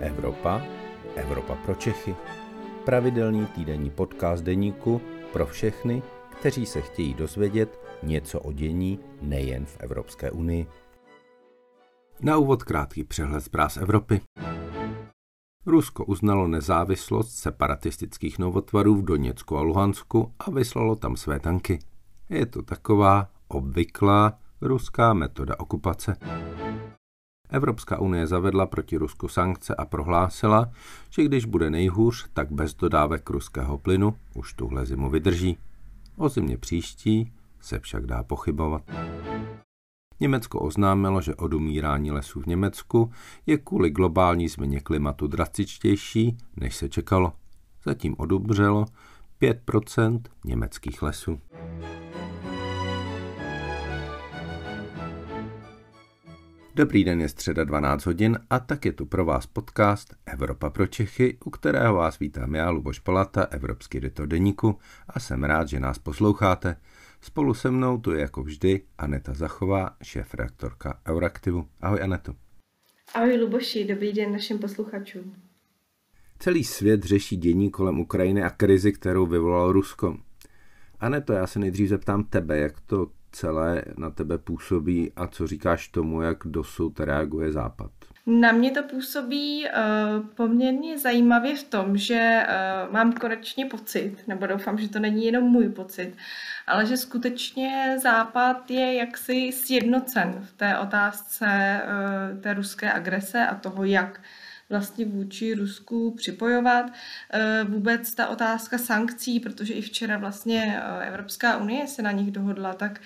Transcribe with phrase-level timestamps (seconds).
[0.00, 0.62] Evropa,
[1.16, 2.16] Evropa pro Čechy.
[2.84, 5.00] Pravidelný týdenní podcast deníku
[5.32, 6.02] pro všechny,
[6.40, 10.66] kteří se chtějí dozvědět něco o dění nejen v Evropské unii.
[12.20, 14.20] Na úvod krátký přehled zpráv Evropy.
[15.66, 21.78] Rusko uznalo nezávislost separatistických novotvarů v Doněcku a Luhansku a vyslalo tam své tanky.
[22.28, 26.16] Je to taková obvyklá ruská metoda okupace.
[27.50, 30.70] Evropská unie zavedla proti Rusku sankce a prohlásila,
[31.10, 35.58] že když bude nejhůř, tak bez dodávek ruského plynu už tuhle zimu vydrží.
[36.16, 38.82] O zimě příští se však dá pochybovat.
[40.20, 43.12] Německo oznámilo, že odumírání lesů v Německu
[43.46, 47.32] je kvůli globální změně klimatu drastičtější, než se čekalo.
[47.84, 48.84] Zatím odumřelo
[49.42, 51.40] 5% německých lesů.
[56.74, 60.86] Dobrý den, je středa 12 hodin a tak je tu pro vás podcast Evropa pro
[60.86, 65.80] Čechy, u kterého vás vítám já, Luboš Palata, evropský editor deníku a jsem rád, že
[65.80, 66.76] nás posloucháte.
[67.20, 71.68] Spolu se mnou tu je jako vždy Aneta Zachová, šéf-reaktorka Euraktivu.
[71.80, 72.34] Ahoj Aneto.
[73.14, 75.34] Ahoj Luboši, dobrý den našim posluchačům.
[76.38, 80.18] Celý svět řeší dění kolem Ukrajiny a krizi, kterou vyvolalo Rusko.
[81.00, 85.88] Aneto, já se nejdřív zeptám tebe, jak to celé na tebe působí a co říkáš
[85.88, 87.90] tomu, jak dosud reaguje Západ?
[88.26, 92.46] Na mě to působí uh, poměrně zajímavě v tom, že
[92.86, 96.16] uh, mám konečně pocit, nebo doufám, že to není jenom můj pocit,
[96.66, 103.54] ale že skutečně Západ je jaksi sjednocen v té otázce uh, té ruské agrese a
[103.54, 104.20] toho, jak
[104.70, 106.92] vlastně vůči Rusku připojovat.
[107.32, 112.30] Eh, vůbec ta otázka sankcí, protože i včera vlastně eh, Evropská unie se na nich
[112.30, 113.00] dohodla, tak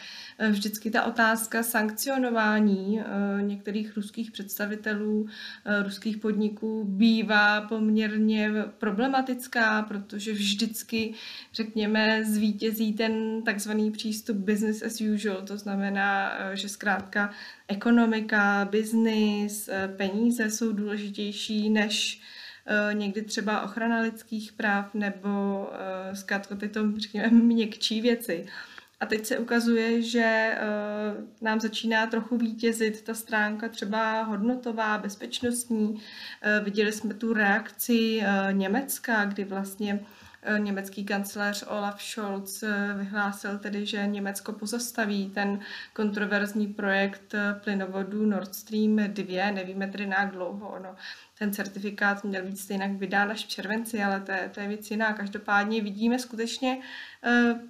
[0.50, 3.00] vždycky ta otázka sankcionování
[3.40, 5.27] některých ruských představitelů,
[5.82, 11.14] ruských podniků bývá poměrně problematická, protože vždycky,
[11.52, 17.30] řekněme, zvítězí ten takzvaný přístup business as usual, to znamená, že zkrátka
[17.68, 22.20] ekonomika, biznis, eh, peníze jsou důležitější než
[22.67, 28.46] eh, někdy třeba ochrana lidských práv nebo eh, zkrátka tyto, řekněme, měkčí věci.
[29.00, 30.58] A teď se ukazuje, že
[31.42, 36.02] nám začíná trochu vítězit ta stránka třeba hodnotová, bezpečnostní.
[36.62, 38.22] Viděli jsme tu reakci
[38.52, 40.00] Německa, kdy vlastně
[40.58, 45.60] německý kancléř Olaf Scholz eh, vyhlásil tedy, že Německo pozastaví ten
[45.92, 49.50] kontroverzní projekt eh, plynovodu Nord Stream 2.
[49.50, 50.96] Nevíme tedy na dlouho ono.
[51.38, 54.90] Ten certifikát měl být stejně vydán až v červenci, ale to je, to je věc
[54.90, 55.12] jiná.
[55.12, 56.78] Každopádně vidíme skutečně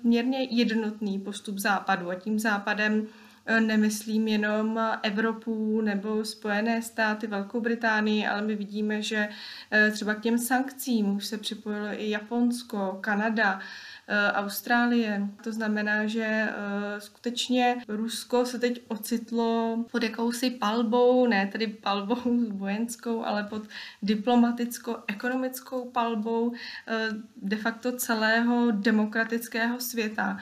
[0.02, 3.23] měrně jednotný postup západu a tím západem Eh,
[3.60, 9.28] nemyslím jenom Evropu nebo Spojené státy, Velkou Británii, ale my vidíme, že
[9.70, 13.60] eh, třeba k těm sankcím už se připojilo i Japonsko, Kanada,
[14.08, 15.28] eh, Austrálie.
[15.44, 16.48] To znamená, že
[16.98, 22.16] skutečně Rusko se teď ocitlo pod jakousi palbou, ne tedy palbou
[22.50, 23.62] vojenskou, ale pod
[24.02, 26.52] diplomaticko-ekonomickou palbou
[27.36, 30.38] de facto celého demokratického světa.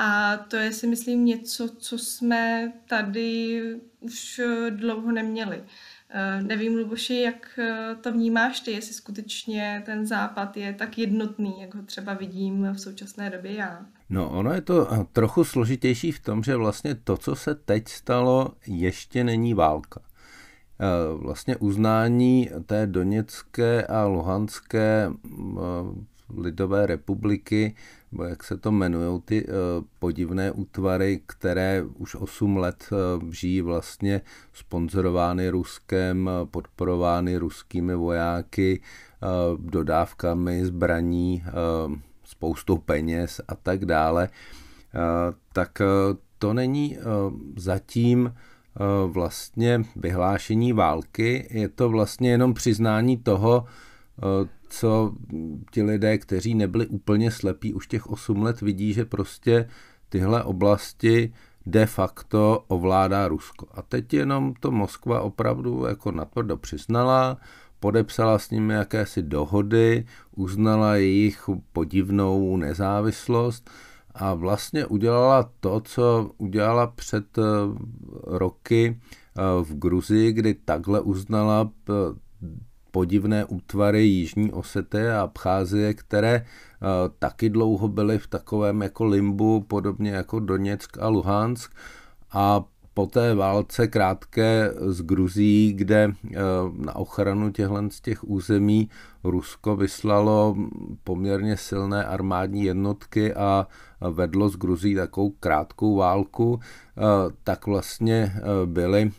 [0.00, 3.60] A to je si myslím něco, co jsme tady
[4.00, 5.62] už dlouho neměli.
[6.10, 11.60] Eh, nevím, Luboši, jak eh, to vnímáš ty, jestli skutečně ten západ je tak jednotný,
[11.60, 13.86] jak ho třeba vidím v současné době já.
[14.10, 17.88] No, ono je to eh, trochu složitější v tom, že vlastně to, co se teď
[17.88, 20.00] stalo, ještě není válka.
[21.16, 25.10] Vlastně uznání té Doněcké a Luhanské
[26.36, 27.74] lidové republiky,
[28.28, 29.52] jak se to jmenují, ty uh,
[29.98, 34.20] podivné útvary, které už 8 let uh, žijí vlastně
[34.52, 38.80] sponzorovány Ruskem, podporovány ruskými vojáky,
[39.58, 41.44] dodávkami zbraní,
[42.24, 44.28] spoustou peněz a tak dále,
[45.52, 45.82] tak
[46.38, 46.98] to není
[47.56, 48.34] zatím
[49.06, 53.64] vlastně vyhlášení války, je to vlastně jenom přiznání toho,
[54.68, 55.12] co
[55.70, 59.68] ti lidé, kteří nebyli úplně slepí už těch 8 let, vidí, že prostě
[60.08, 61.32] tyhle oblasti
[61.66, 63.66] de facto ovládá Rusko.
[63.70, 67.36] A teď jenom to Moskva opravdu jako natvrdo přiznala,
[67.80, 70.04] podepsala s nimi jakési dohody,
[70.36, 73.70] uznala jejich podivnou nezávislost
[74.14, 77.42] a vlastně udělala to, co udělala před eh,
[78.24, 81.92] roky eh, v Gruzii, kdy takhle uznala eh,
[82.90, 86.88] podivné útvary Jižní Osety a Abcházie, které uh,
[87.18, 91.72] taky dlouho byly v takovém jako limbu, podobně jako Doněck a Luhansk.
[92.32, 92.64] A
[92.98, 96.12] po té válce krátké z Gruzí, kde
[96.76, 98.88] na ochranu těchto z těch území
[99.24, 100.56] Rusko vyslalo
[101.04, 103.66] poměrně silné armádní jednotky a
[104.10, 106.60] vedlo z Gruzí takovou krátkou válku,
[107.44, 108.32] tak vlastně
[108.64, 109.10] byly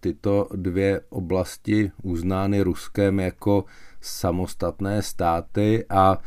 [0.00, 3.64] tyto dvě oblasti uznány Ruskem jako
[4.00, 6.18] samostatné státy a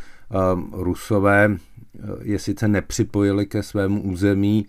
[0.71, 1.57] Rusové
[2.21, 4.65] je sice nepřipojili ke svému území,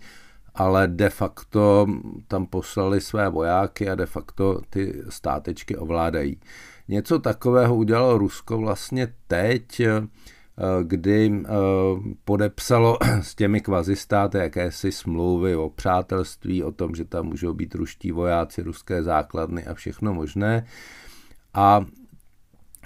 [0.57, 1.87] ale de facto
[2.27, 6.39] tam poslali své vojáky a de facto ty státečky ovládají.
[6.87, 9.81] Něco takového udělalo Rusko vlastně teď,
[10.83, 11.49] kdy eh,
[12.25, 18.11] podepsalo s těmi kvazistáty jakési smlouvy o přátelství, o tom, že tam můžou být ruští
[18.11, 20.65] vojáci, ruské základny a všechno možné.
[21.53, 21.85] A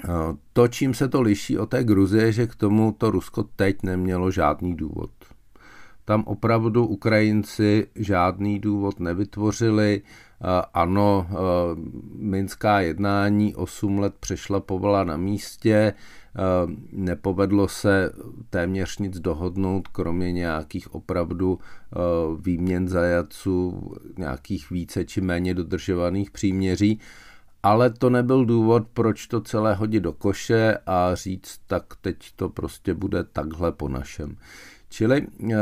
[0.03, 0.07] eh,
[0.53, 4.31] to, čím se to liší od té Gruzie, že k tomu to Rusko teď nemělo
[4.31, 5.11] žádný důvod.
[6.05, 10.01] Tam opravdu Ukrajinci žádný důvod nevytvořili.
[10.73, 11.27] Ano,
[12.15, 15.93] minská jednání 8 let přešlapovala na místě,
[16.91, 18.11] nepovedlo se
[18.49, 21.59] téměř nic dohodnout, kromě nějakých opravdu
[22.41, 26.99] výměn zajaců, nějakých více či méně dodržovaných příměří,
[27.63, 32.49] ale to nebyl důvod, proč to celé hodit do koše a říct, tak teď to
[32.49, 34.37] prostě bude takhle po našem.
[34.91, 35.55] Čili eh,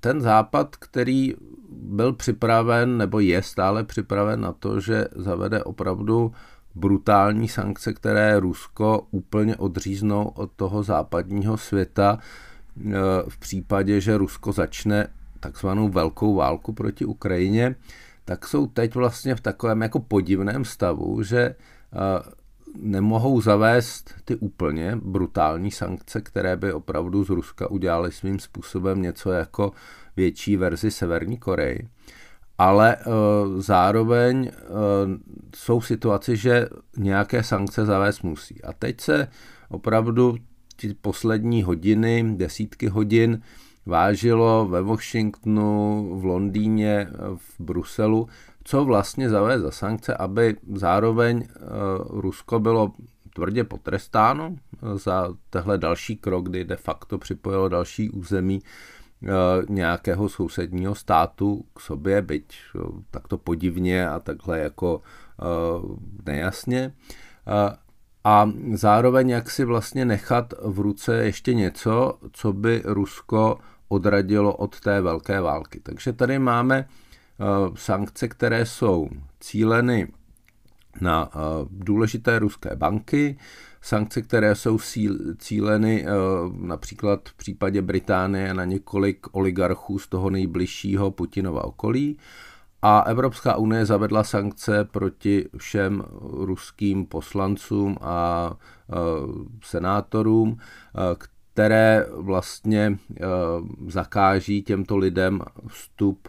[0.00, 1.34] ten západ, který
[1.68, 6.32] byl připraven nebo je stále připraven na to, že zavede opravdu
[6.74, 12.92] brutální sankce, které Rusko úplně odříznou od toho západního světa eh,
[13.28, 15.08] v případě, že Rusko začne
[15.40, 17.74] takzvanou velkou válku proti Ukrajině,
[18.24, 21.54] tak jsou teď vlastně v takovém jako podivném stavu, že eh,
[22.76, 29.30] nemohou zavést ty úplně brutální sankce, které by opravdu z Ruska udělaly svým způsobem něco
[29.30, 29.72] jako
[30.16, 31.88] větší verzi Severní Koreji.
[32.58, 33.00] Ale e,
[33.56, 34.52] zároveň e,
[35.56, 38.62] jsou situace, že nějaké sankce zavést musí.
[38.62, 39.28] A teď se
[39.68, 40.36] opravdu
[40.76, 43.42] ty poslední hodiny, desítky hodin
[43.86, 48.28] vážilo ve Washingtonu, v Londýně, v Bruselu,
[48.64, 51.58] co vlastně zavést za sankce, aby zároveň eh,
[52.08, 52.92] Rusko bylo
[53.34, 59.28] tvrdě potrestáno eh, za tehle další krok, kdy de facto připojilo další území eh,
[59.68, 62.54] nějakého sousedního státu k sobě, byť
[63.10, 65.02] takto podivně a takhle jako
[66.26, 66.92] nejasně.
[68.24, 73.58] A zároveň jak si vlastně nechat v ruce ještě něco, co by Rusko
[73.88, 75.80] odradilo od té velké války.
[75.80, 76.88] Takže tady máme
[77.74, 79.08] sankce, které jsou
[79.40, 80.08] cíleny
[81.00, 81.38] na eh,
[81.70, 83.38] důležité ruské banky,
[83.80, 84.78] sankce, které jsou
[85.38, 86.10] cíleny eh,
[86.54, 92.18] například v případě Británie na několik oligarchů z toho nejbližšího Putinova okolí.
[92.84, 98.50] A Evropská unie zavedla sankce proti všem ruským poslancům a
[99.64, 100.56] senátorům,
[101.52, 102.98] které vlastně
[103.86, 106.28] zakáží těmto lidem vstup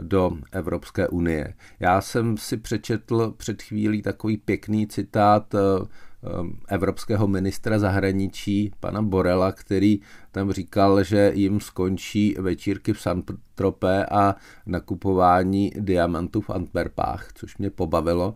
[0.00, 1.54] do Evropské unie.
[1.80, 6.28] Já jsem si přečetl před chvílí takový pěkný citát eh, eh,
[6.68, 10.00] evropského ministra zahraničí, pana Borela, který
[10.32, 13.22] tam říkal, že jim skončí večírky v San
[13.54, 14.34] Tropé a
[14.66, 18.34] nakupování diamantů v Antwerpách, což mě pobavilo.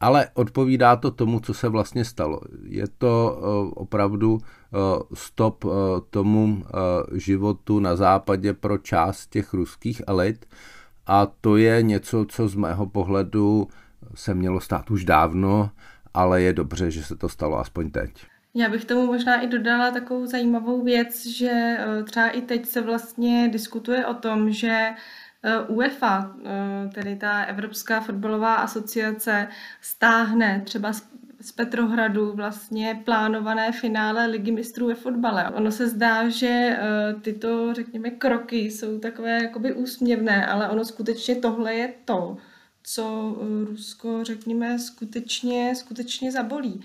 [0.00, 2.40] Ale odpovídá to tomu, co se vlastně stalo.
[2.62, 4.38] Je to eh, opravdu
[5.14, 5.64] stop
[6.10, 6.64] tomu
[7.12, 10.46] životu na západě pro část těch ruských elit,
[11.10, 13.68] a to je něco, co z mého pohledu
[14.14, 15.70] se mělo stát už dávno,
[16.14, 18.26] ale je dobře, že se to stalo aspoň teď.
[18.54, 22.80] Já bych tomu možná i dodala takovou zajímavou věc, že eh, třeba i teď se
[22.80, 24.88] vlastně diskutuje o tom, že
[25.42, 29.48] eh, UEFA, eh, tedy ta Evropská fotbalová asociace,
[29.80, 30.92] stáhne třeba
[31.40, 35.50] z Petrohradu vlastně plánované finále Ligy mistrů ve fotbale.
[35.50, 36.78] Ono se zdá, že eh,
[37.22, 42.36] tyto, řekněme, kroky jsou takové jakoby úsměvné, ale ono skutečně tohle je to,
[42.82, 46.80] co eh, Rusko, řekněme, skutečně, skutečně zabolí.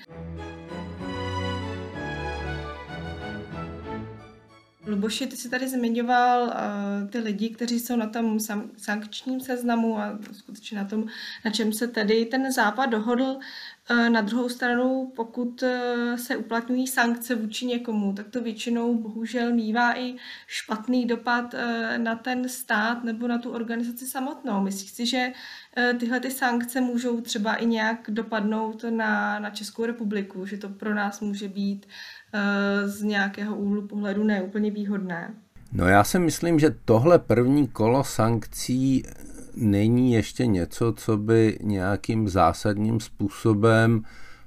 [4.88, 8.40] Luboši, ty jsi tady zmiňoval uh, ty lidi, kteří jsou na tom
[8.78, 11.06] sankčním seznamu a skutečně na tom,
[11.46, 13.40] na čem se tedy ten západ dohodl.
[13.92, 15.70] Uh, na druhou stranu, pokud uh,
[16.16, 20.16] se uplatňují sankce vůči někomu, tak to většinou bohužel mývá i
[20.48, 21.60] špatný dopad uh,
[21.98, 24.62] na ten stát nebo na tu organizaci samotnou.
[24.62, 25.32] Myslíš si, že
[25.78, 30.70] uh, tyhle ty sankce můžou třeba i nějak dopadnout na, na Českou republiku, že to
[30.70, 31.86] pro nás může být
[32.25, 32.25] Eh,
[32.86, 35.34] z nějakého úhlu pohledu neúplně výhodné.
[35.72, 39.04] No já si myslím, že tohle první kolo sankcí
[39.56, 44.04] není ještě něco, co by nějakým zásadním způsobem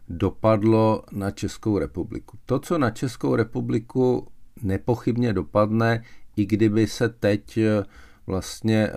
[0.08, 2.38] dopadlo na Českou republiku.
[2.46, 4.26] To, co na Českou republiku
[4.62, 6.02] nepochybně dopadne,
[6.36, 7.84] i kdyby se teď eh,
[8.26, 8.92] vlastně eh,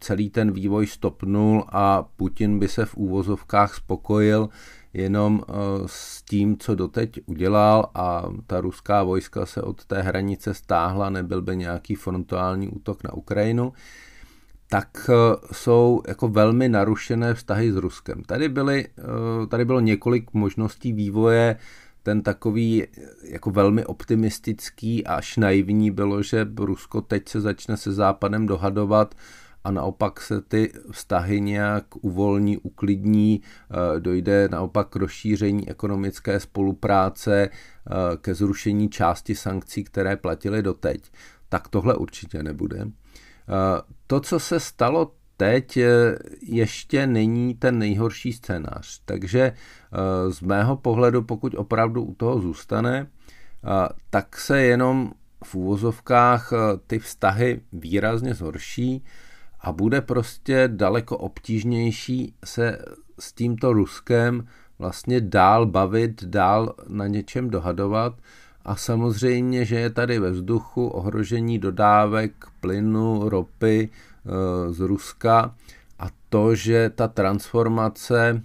[0.00, 4.48] celý ten vývoj stopnul a Putin by se v úvozovkách spokojil
[4.94, 5.52] jenom eh,
[5.86, 11.42] s tím, co doteď udělal a ta ruská vojska se od té hranice stáhla, nebyl
[11.42, 13.72] by nějaký frontální útok na Ukrajinu,
[14.70, 15.10] tak
[15.52, 18.22] jsou jako velmi narušené vztahy s Ruskem.
[18.22, 18.88] Tady, byly,
[19.48, 21.56] tady bylo několik možností vývoje
[22.02, 22.84] ten takový
[23.22, 29.14] jako velmi optimistický až naivní bylo, že Rusko teď se začne se Západem dohadovat
[29.64, 37.48] a naopak se ty vztahy nějak uvolní, uklidní, eh, dojde naopak k rozšíření ekonomické spolupráce,
[37.48, 41.12] eh, ke zrušení části sankcí, které platily doteď.
[41.48, 42.78] Tak tohle určitě nebude.
[42.80, 42.90] Eh,
[44.06, 45.78] to, co se stalo teď
[46.42, 49.02] ještě není ten nejhorší scénář.
[49.04, 49.52] Takže
[50.28, 53.06] z mého pohledu, pokud opravdu u toho zůstane,
[54.10, 55.12] tak se jenom
[55.44, 56.52] v úvozovkách
[56.86, 59.04] ty vztahy výrazně zhorší
[59.60, 62.78] a bude prostě daleko obtížnější se
[63.20, 64.46] s tímto Ruskem
[64.78, 68.14] vlastně dál bavit, dál na něčem dohadovat.
[68.64, 73.90] A samozřejmě, že je tady ve vzduchu ohrožení dodávek plynu, ropy,
[74.28, 75.54] Eh, z Ruska.
[75.98, 78.42] A to, že ta transformace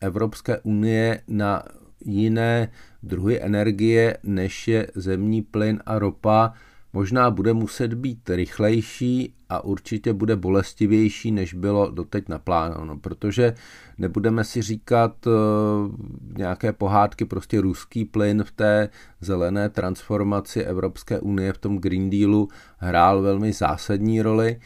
[0.00, 1.62] Evropské unie na
[2.04, 2.68] jiné
[3.02, 6.52] druhy energie, než je zemní plyn a ropa,
[6.92, 13.54] možná bude muset být rychlejší a určitě bude bolestivější, než bylo doteď naplánováno, protože
[13.98, 15.32] nebudeme si říkat uh,
[16.36, 18.88] nějaké pohádky, prostě ruský plyn v té
[19.20, 24.60] zelené transformaci Evropské unie v tom Green Dealu hrál velmi zásadní roli.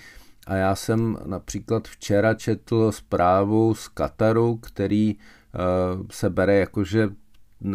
[0.46, 7.06] A já jsem například včera četl zprávu z Kataru, který uh, se bere jako, že
[7.06, 7.72] uh,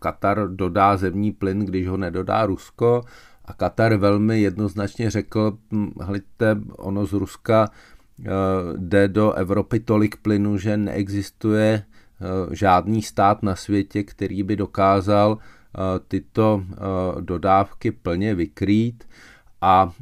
[0.00, 3.02] Katar dodá zemní plyn, když ho nedodá Rusko.
[3.44, 5.58] A Katar velmi jednoznačně řekl,
[6.00, 7.68] hledajte, ono z Ruska
[8.18, 8.26] uh,
[8.76, 11.84] jde do Evropy tolik plynu, že neexistuje
[12.20, 15.38] uh, žádný stát na světě, který by dokázal uh,
[16.08, 16.62] tyto
[17.20, 19.04] dodávky plně vykrýt.
[19.64, 19.92] A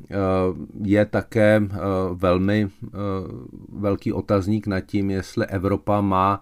[0.85, 1.63] je také
[2.15, 2.71] velmi
[3.73, 6.41] velký otazník nad tím, jestli Evropa má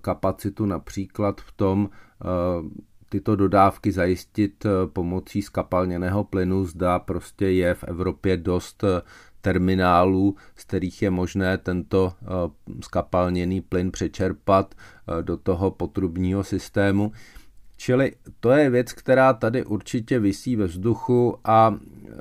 [0.00, 1.90] kapacitu například v tom
[3.14, 8.84] tyto dodávky zajistit pomocí skapalněného plynu, zda prostě je v Evropě dost
[9.40, 12.12] terminálů, z kterých je možné tento
[12.80, 14.74] skapalněný plyn přečerpat
[15.22, 17.12] do toho potrubního systému.
[17.76, 21.74] Čili to je věc, která tady určitě visí ve vzduchu a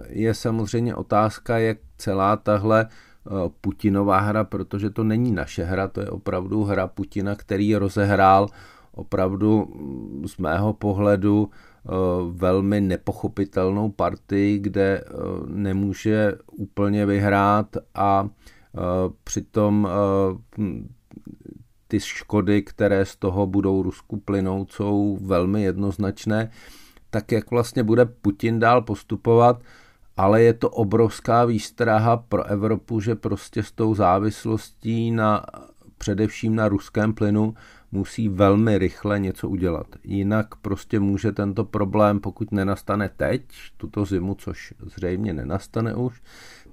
[0.10, 3.30] je samozřejmě otázka, jak celá tahle eh,
[3.62, 8.48] Putinová hra, protože to není naše hra, to je opravdu hra Putina, který rozehrál
[8.96, 11.90] opravdu mm, z mého pohledu eh,
[12.32, 15.12] velmi nepochopitelnou partii, kde eh,
[15.48, 18.30] nemůže úplně vyhrát a
[19.24, 19.88] přitom
[21.88, 26.50] ty škody, které z toho budou Rusku plynout, jsou velmi jednoznačné.
[27.10, 29.62] Tak jak vlastně bude Putin dál postupovat,
[30.18, 35.46] ale je to obrovská výstraha pro Evropu, že prostě s tou závislostí na
[35.98, 37.54] především na ruském plynu
[37.94, 39.88] musí velmi rychle něco udělat.
[40.04, 43.42] Jinak prostě může tento problém, pokud nenastane teď,
[43.78, 46.22] tuto zimu, což zřejmě nenastane už,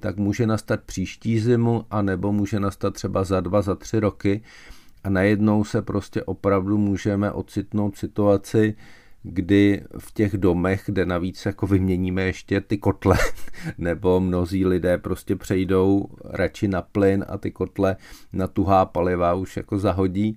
[0.01, 4.43] tak může nastat příští zimu, anebo může nastat třeba za dva, za tři roky
[5.05, 8.75] a najednou se prostě opravdu můžeme ocitnout situaci,
[9.23, 13.19] kdy v těch domech, kde navíc jako vyměníme ještě ty kotle,
[13.79, 17.97] nebo mnozí lidé prostě přejdou radši na plyn a ty kotle
[18.33, 20.37] na tuhá paliva už jako zahodí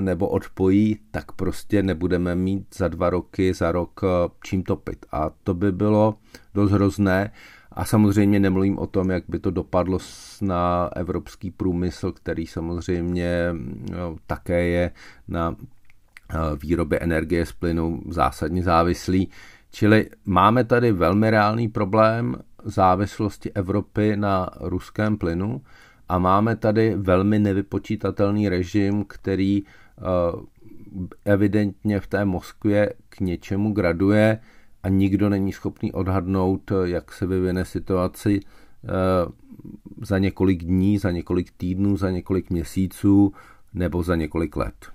[0.00, 4.00] nebo odpojí, tak prostě nebudeme mít za dva roky, za rok
[4.44, 5.06] čím topit.
[5.12, 6.14] A to by bylo
[6.54, 7.32] dost hrozné.
[7.74, 9.98] A samozřejmě nemluvím o tom, jak by to dopadlo
[10.40, 13.54] na evropský průmysl, který samozřejmě
[13.90, 14.90] no, také je
[15.28, 15.56] na
[16.62, 19.28] výrobě energie z plynu zásadně závislý.
[19.70, 25.62] Čili máme tady velmi reálný problém závislosti Evropy na ruském plynu
[26.08, 30.02] a máme tady velmi nevypočítatelný režim, který eh,
[31.24, 34.38] evidentně v té Moskvě k něčemu graduje
[34.82, 38.88] a nikdo není schopný odhadnout, jak se vyvine situaci eh,
[40.02, 43.32] za několik dní, za několik týdnů, za několik měsíců
[43.74, 44.92] nebo za několik let.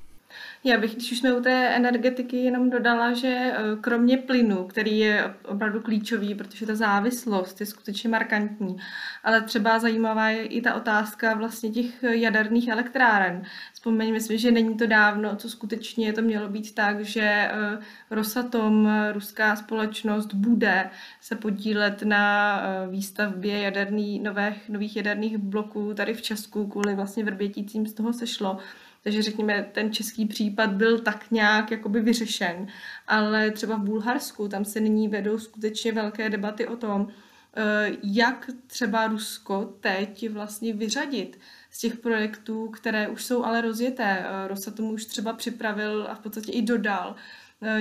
[0.67, 4.99] Já bych, když už jsme u té energetiky, jenom dodala, že eh, kromě plynu, který
[4.99, 8.77] je opravdu klíčový, protože ta závislost je skutečně markantní,
[9.23, 13.43] ale třeba zajímavá je i ta otázka vlastně těch jaderných elektráren.
[13.73, 17.79] Vzpomeňme si, že není to dávno, co skutečně to mělo být tak, že eh,
[18.11, 20.89] Rosatom, ruská společnost, bude
[21.21, 27.23] se podílet na eh, výstavbě jaderný, nových, nových jaderných bloků tady v Česku kvůli vlastně
[27.23, 28.57] vrbětícím z toho sešlo.
[29.07, 32.67] Takže řekněme, ten český případ byl tak nějak jakoby vyřešen.
[33.07, 37.07] Ale třeba v Bulharsku, tam se nyní vedou skutečně velké debaty o tom,
[37.55, 41.39] eh, jak třeba Rusko teď vlastně vyřadit
[41.71, 44.25] z těch projektů, které už jsou ale rozjeté.
[44.25, 47.15] Eh, Rosatom už třeba připravil a v podstatě i dodal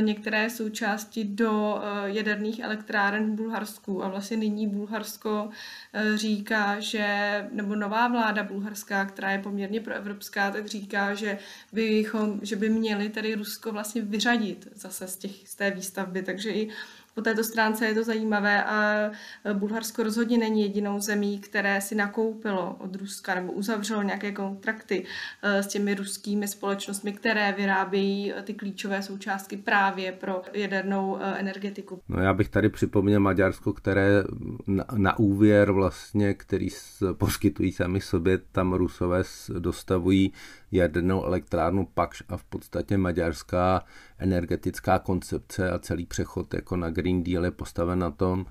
[0.00, 4.04] některé součásti do eh, jaderných elektráren v Bulharsku.
[4.04, 5.48] A vlastně nyní Bulharsko
[5.92, 7.06] eh, říká, že,
[7.52, 11.38] nebo nová vláda bulharská, která je poměrně proevropská, tak říká, že,
[11.72, 16.50] bychom, že by měli tady Rusko vlastně vyřadit zase z, těch, z té výstavby, takže
[16.50, 16.68] i
[17.16, 19.10] po této stránce je to zajímavé a
[19.52, 25.04] Bulharsko rozhodně není jedinou zemí, které si nakoupilo od Ruska nebo uzavřelo nějaké kontrakty
[25.42, 32.00] eh, s těmi ruskými společnostmi, které vyrábějí ty klíčové součástky právě pro jadernou energetiku.
[32.08, 34.24] No já bych tady připomněl Maďarsko, které
[34.66, 36.68] na, na úvěr vlastně, který
[37.12, 39.22] poskytují sami sobě, tam Rusové
[39.58, 40.32] dostavují
[40.72, 43.84] jadernou elektrárnu Pakš a v podstatě maďarská
[44.18, 48.46] energetická koncepce a celý přechod jako na Green Deal je postaven na tom,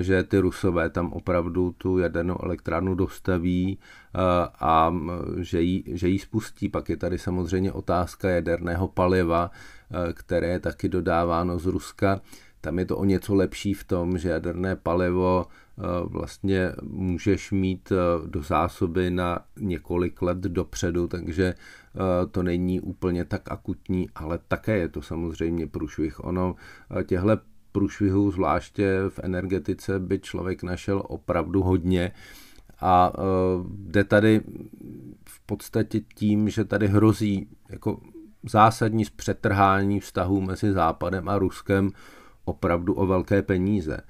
[0.00, 4.18] že ty Rusové tam opravdu tu jadernou elektrárnu dostaví eh,
[4.60, 4.94] a
[5.36, 6.68] že ji, že ji spustí.
[6.68, 12.20] Pak je tady samozřejmě otázka jaderného paliva, eh, které je taky dodáváno z Ruska.
[12.60, 17.92] Tam je to o něco lepší v tom, že jaderné palivo eh, vlastně můžeš mít
[18.26, 21.54] do zásoby na několik let dopředu, takže
[22.30, 26.24] to není úplně tak akutní, ale také je to samozřejmě průšvih.
[26.24, 26.54] Ono
[27.06, 27.38] těhle
[27.74, 32.12] průšvihů, zvláště v energetice, by člověk našel opravdu hodně.
[32.80, 33.20] A e,
[33.68, 34.40] jde tady
[35.28, 38.00] v podstatě tím, že tady hrozí jako
[38.42, 41.90] zásadní zpřetrhání vztahů mezi Západem a Ruskem
[42.44, 43.96] opravdu o velké peníze.
[43.96, 44.02] E,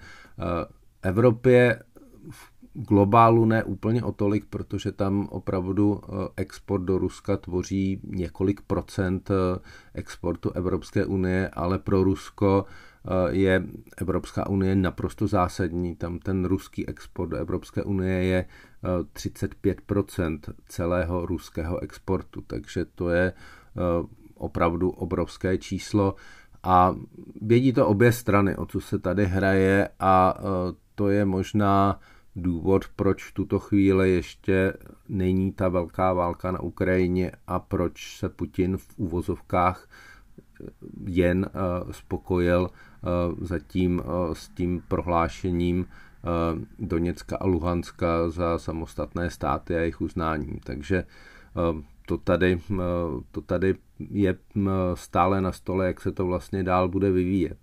[1.03, 1.83] Evropě
[2.31, 8.61] v globálu ne úplně o tolik, protože tam opravdu e, export do Ruska tvoří několik
[8.61, 9.31] procent
[9.95, 12.65] exportu Evropské unie, ale pro Rusko
[13.31, 13.63] je
[13.97, 15.97] Evropská unie naprosto zásadní.
[15.97, 18.45] Tam ten ruský export do Evropské unie je
[19.15, 23.81] 35% eh, celého ruského exportu, takže to je eh,
[24.35, 26.15] opravdu obrovské číslo
[26.63, 26.95] a
[27.41, 30.35] vědí to obě strany, o co se tady hraje a
[30.95, 32.01] to je možná
[32.37, 34.73] důvod, proč v tuto chvíli ještě
[35.09, 39.89] není ta velká válka na Ukrajině a proč se Putin v úvozovkách
[41.07, 41.51] jen
[41.91, 42.94] spokojil Eh,
[43.41, 46.27] zatím eh, s tím prohlášením eh,
[46.79, 50.61] Doněcka a Luhanska za samostatné státy a jejich uznáním.
[50.65, 51.05] Takže
[52.07, 52.61] to tady,
[53.31, 54.37] to tady je
[54.95, 57.59] stále na stole, jak se to vlastně dál bude vyvíjet.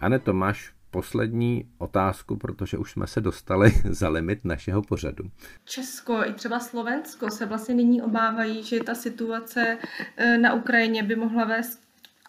[0.00, 5.30] Ane, Tomáš poslední otázku, protože už jsme se dostali za limit našeho pořadu.
[5.64, 9.78] Česko i třeba Slovensko se vlastně nyní obávají, že ta situace
[10.16, 11.80] eh, na Ukrajině by mohla vést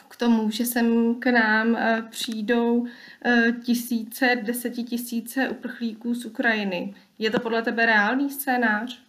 [0.10, 2.88] k tomu, že sem k nám eh, přijdou
[3.26, 6.94] eh, tisíce, desetitisíce uprchlíků z Ukrajiny.
[7.20, 9.02] Je to podle tebe reálný scénář?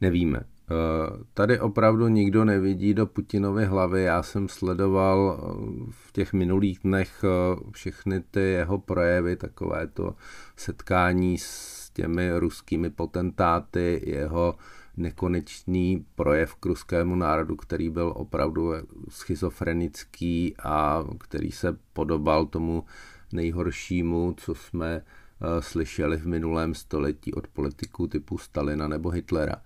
[0.00, 0.51] Nevíme.
[0.72, 4.02] Eh, tady opravdu nikdo nevidí do Putinovy hlavy.
[4.02, 5.46] Já jsem sledoval eh,
[5.90, 10.14] v těch minulých dnech eh, všechny ty jeho projevy, takové to
[10.56, 14.54] setkání s těmi ruskými potentáty, jeho
[14.96, 18.72] nekonečný projev k ruskému národu, který byl opravdu
[19.08, 22.84] schizofrenický a který se podobal tomu
[23.32, 25.02] nejhoršímu, co jsme
[25.60, 29.56] slyšeli v minulém století od politiků typu Stalina nebo Hitlera.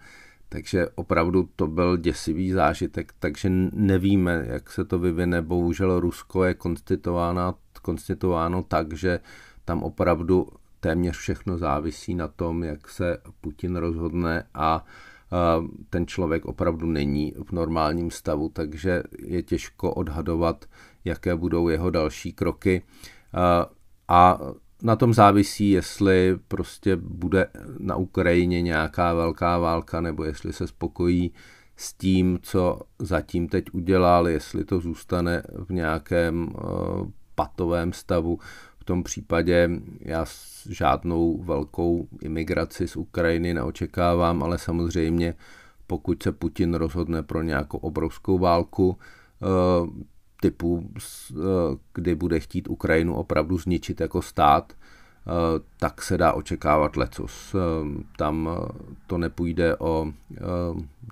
[0.48, 5.42] Takže opravdu to byl děsivý zážitek, takže nevíme, jak se to vyvine.
[5.42, 9.20] Bohužel Rusko je konstituováno, konstituováno tak, že
[9.64, 10.48] tam opravdu
[10.80, 14.84] téměř všechno závisí na tom, jak se Putin rozhodne a
[15.90, 20.64] ten člověk opravdu není v normálním stavu, takže je těžko odhadovat,
[21.04, 22.82] jaké budou jeho další kroky.
[24.08, 24.38] A
[24.82, 27.46] na tom závisí, jestli prostě bude
[27.78, 31.32] na Ukrajině nějaká velká válka, nebo jestli se spokojí
[31.76, 38.38] s tím, co zatím teď udělal, jestli to zůstane v nějakém uh, patovém stavu.
[38.78, 40.26] V tom případě já
[40.68, 45.34] žádnou velkou imigraci z Ukrajiny neočekávám, ale samozřejmě
[45.86, 48.98] pokud se Putin rozhodne pro nějakou obrovskou válku,
[49.42, 49.46] eh,
[50.46, 50.90] typu,
[51.30, 51.36] eh,
[51.94, 55.30] kdy bude chtít Ukrajinu opravdu zničit jako stát, eh,
[55.76, 57.56] tak se dá očekávat lecos.
[58.18, 58.48] Tam
[59.06, 60.12] to nepůjde o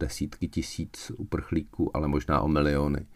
[0.01, 3.07] desítky tisíc uprchlíků, ale možná o miliony,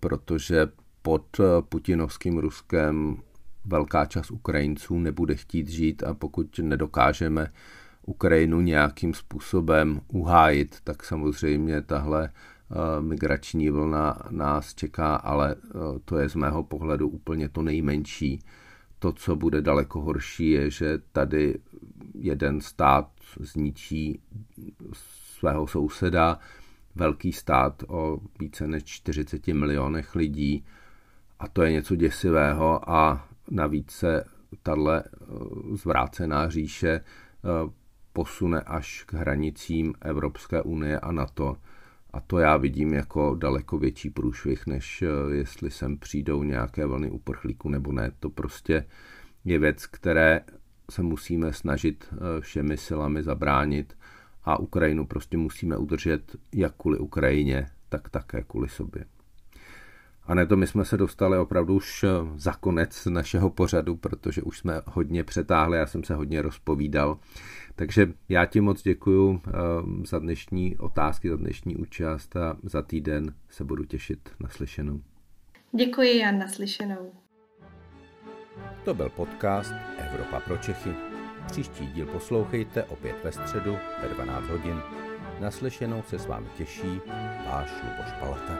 [0.00, 0.68] protože
[1.02, 3.16] pod putinovským Ruskem
[3.64, 7.52] velká část Ukrajinců nebude chtít žít a pokud nedokážeme
[8.06, 12.49] Ukrajinu nějakým způsobem uhájit, tak samozřejmě tahle eh,
[13.00, 15.70] migrační vlna nás čeká, ale eh,
[16.04, 18.40] to je z mého pohledu úplně to nejmenší.
[18.98, 21.58] To, co bude daleko horší, je, že tady
[22.14, 24.20] jeden stát zničí
[25.38, 26.38] svého souseda,
[26.94, 30.64] velký stát o více než 40 milionech lidí
[31.38, 34.24] a to je něco děsivého a navíc se
[34.62, 35.26] tahle eh,
[35.76, 37.00] zvrácená říše
[38.12, 41.56] posune až k hranicím Evropské unie a NATO.
[42.12, 47.10] A to já vidím jako daleko větší průšvih, než eh, jestli sem přijdou nějaké vlny
[47.10, 48.12] uprchlíků nebo ne.
[48.20, 48.84] To prostě
[49.44, 50.40] je věc, které
[50.90, 53.96] se musíme snažit eh, všemi silami zabránit
[54.44, 59.04] a Ukrajinu prostě musíme udržet jak kvůli Ukrajině, tak také kvůli sobě.
[60.30, 64.42] A ne to my jsme se dostali opravdu už eh, za konec našeho pořadu, protože
[64.42, 67.18] už jsme hodně přetáhli, já jsem se hodně rozpovídal.
[67.74, 69.50] Takže já ti moc děkuji eh,
[70.06, 75.00] za dnešní otázky, za dnešní účast a za týden se budu těšit na slyšenou.
[75.72, 77.12] Děkuji a naslyšenou.
[78.84, 80.90] To byl podcast Evropa pro Čechy.
[81.46, 84.80] Příští díl poslouchejte opět ve středu ve 12 hodin.
[85.40, 87.00] Naslyšenou se s vámi těší
[87.46, 88.58] váš Luboš Palata.